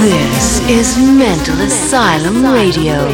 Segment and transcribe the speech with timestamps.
[0.00, 3.04] This is Mental Asylum Radio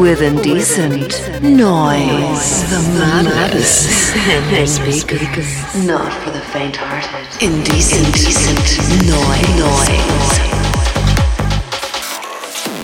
[0.00, 2.68] with indecent noise.
[2.68, 5.86] The madness in the speakers.
[5.86, 7.40] Not for the faint-hearted.
[7.40, 8.58] Indecent, indecent
[9.06, 9.54] noise.
[9.62, 10.40] noise.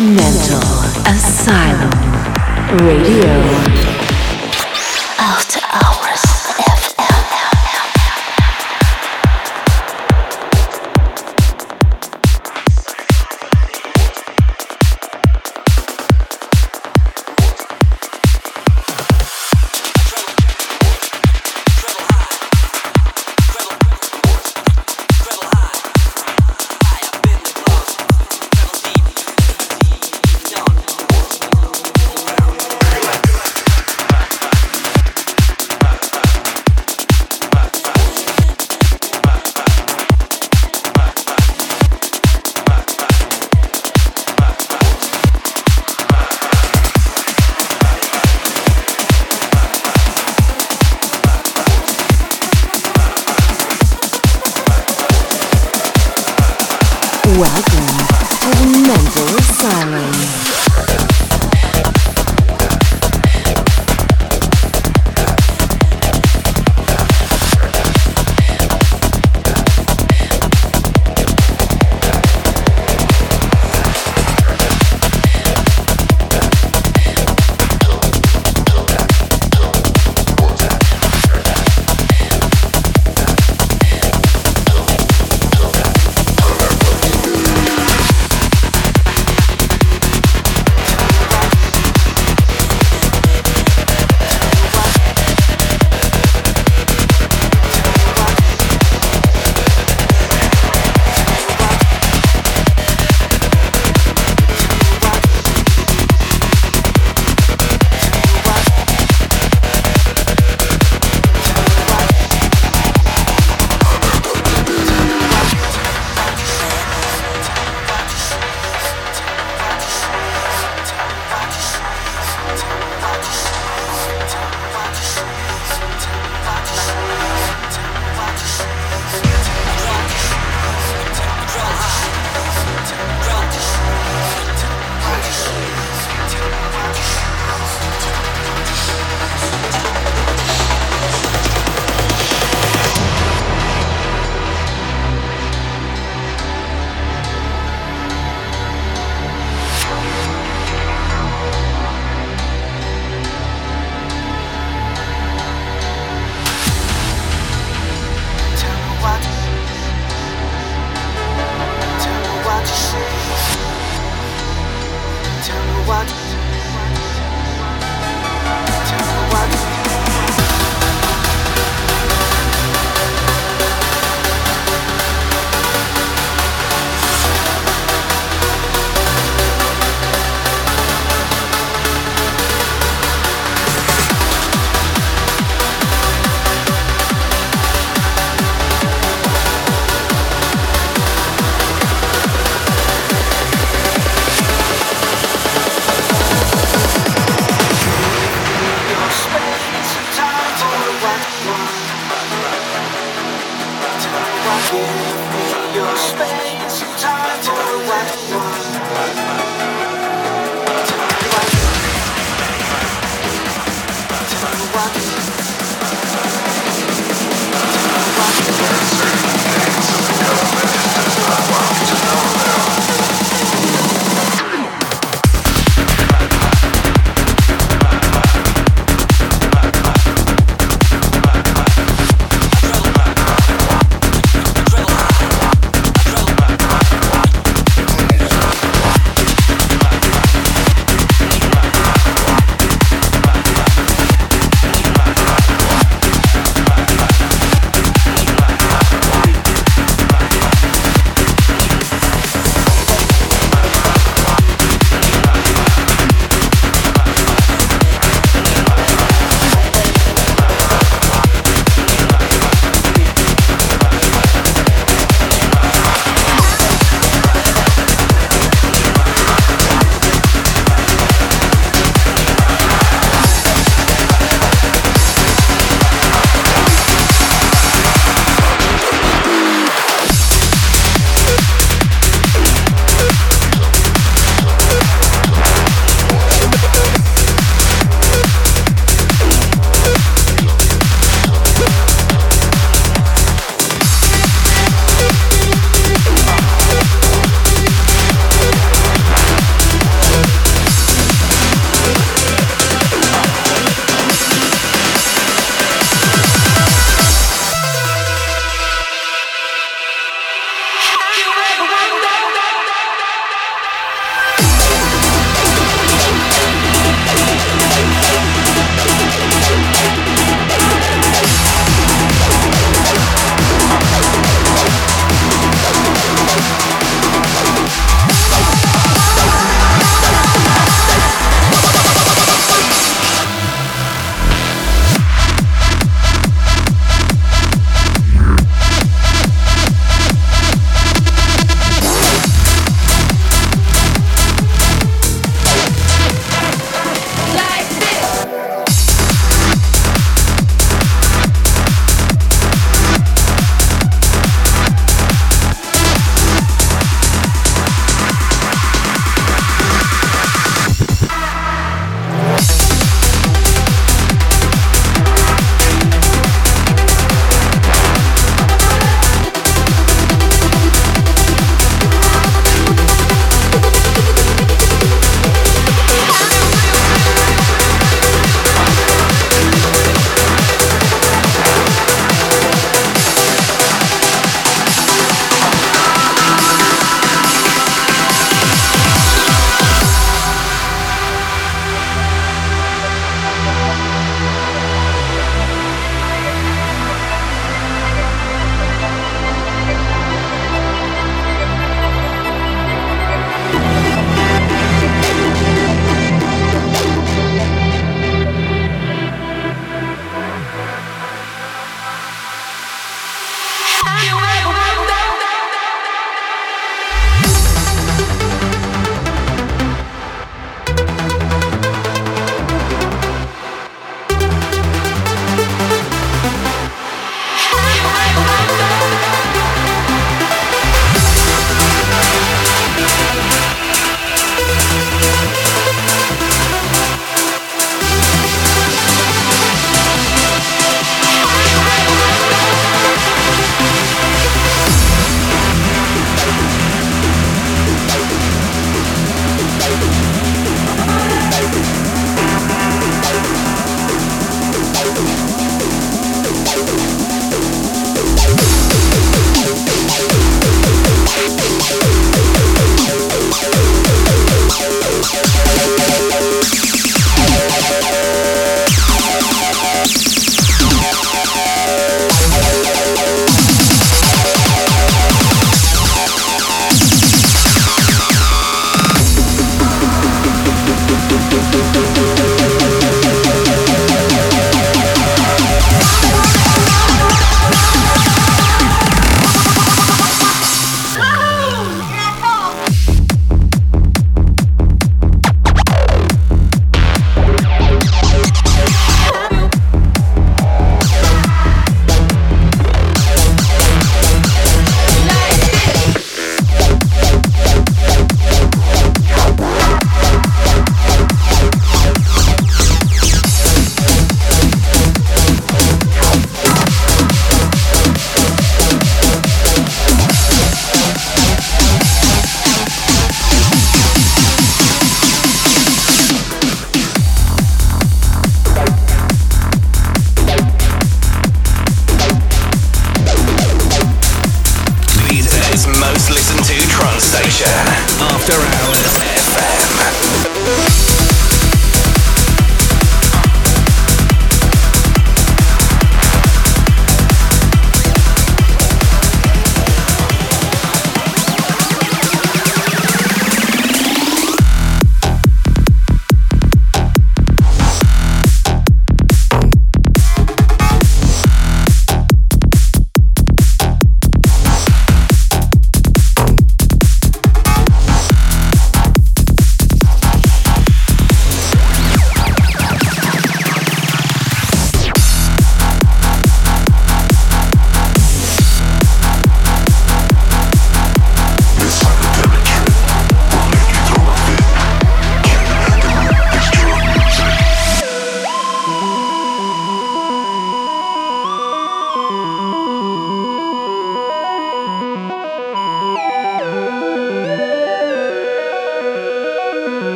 [0.00, 0.64] Mental
[1.04, 1.92] Asylum
[2.88, 3.92] Radio.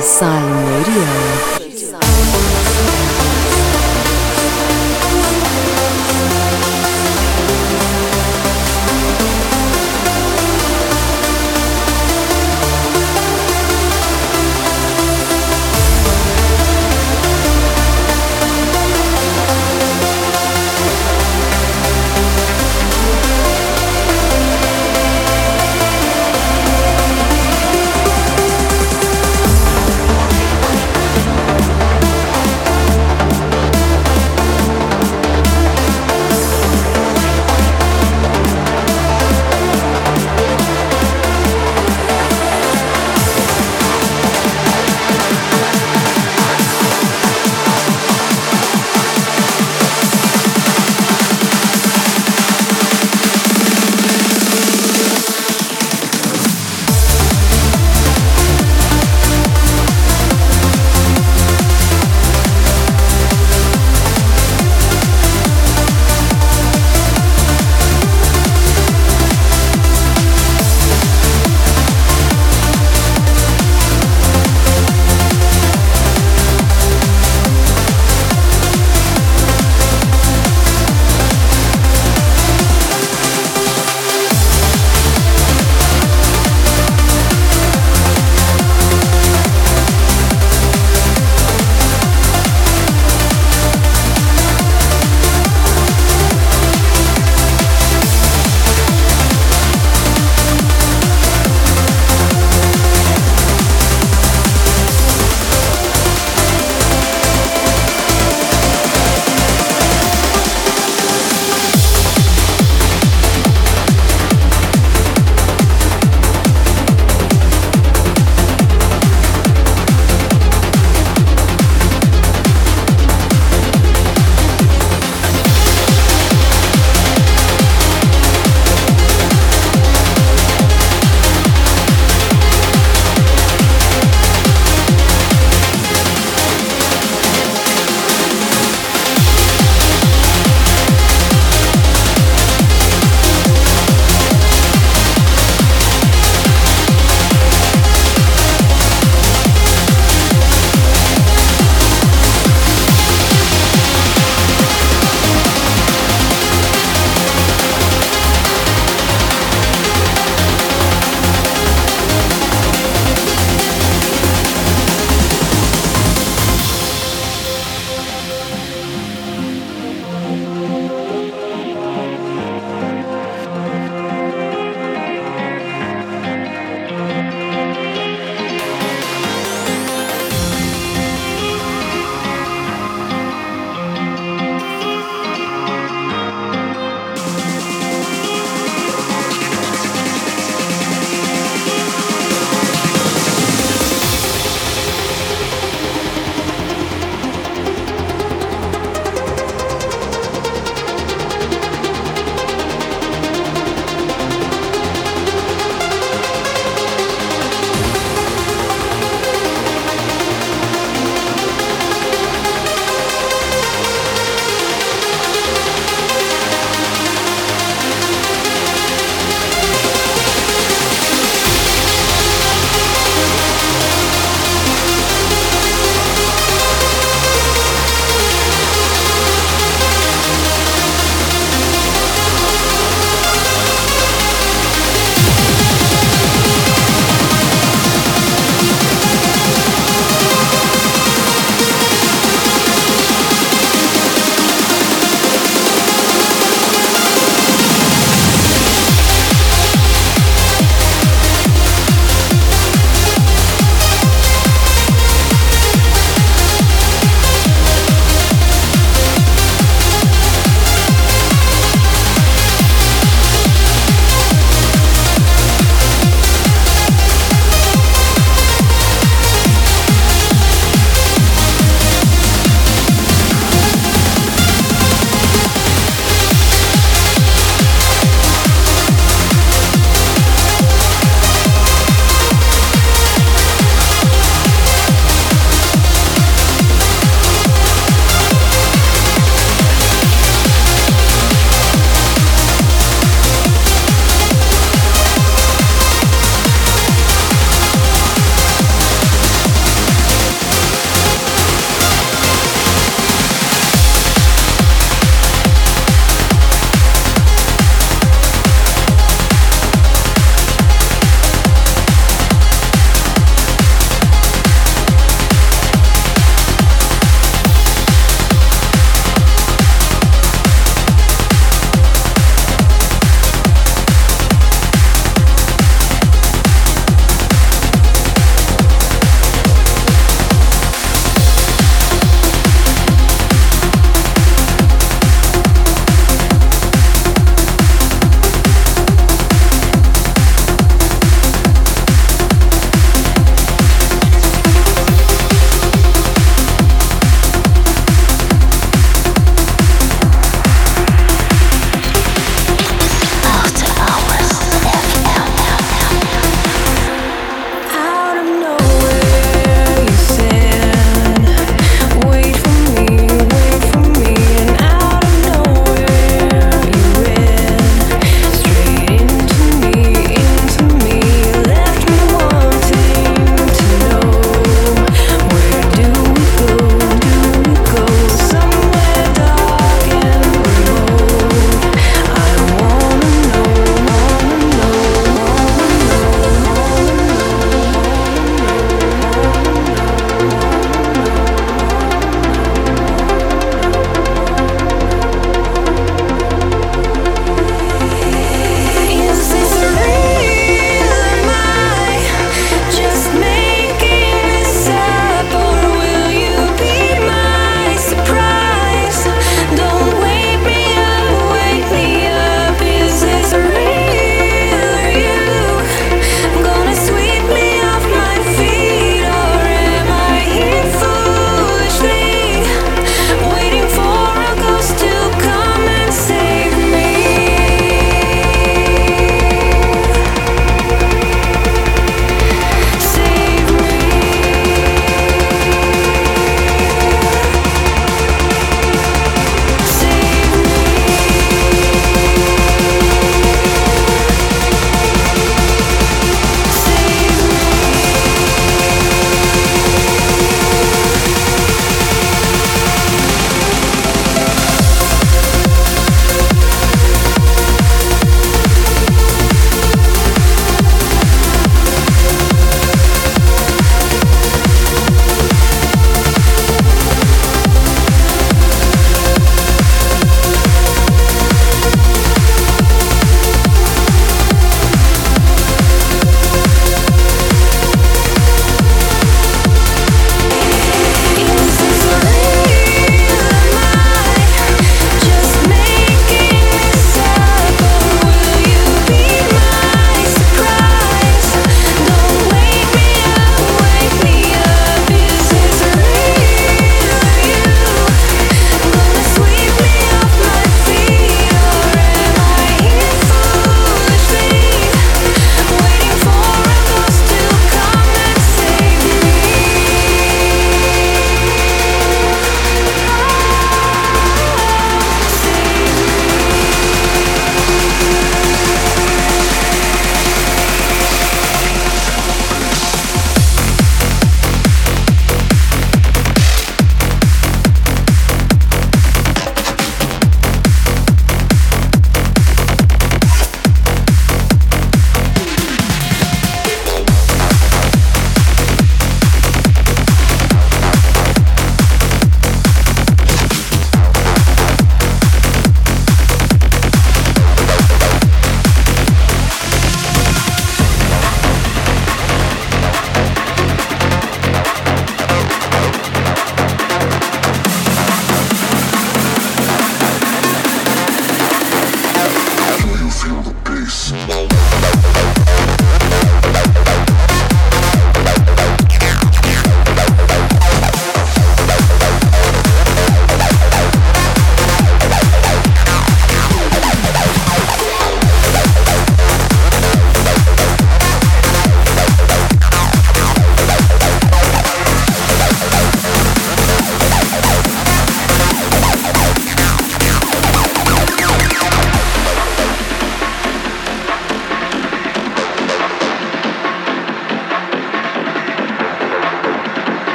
[0.00, 0.49] Mental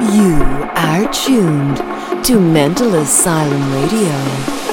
[0.00, 0.42] You
[0.76, 1.76] are tuned
[2.24, 4.69] to Mental Asylum Radio.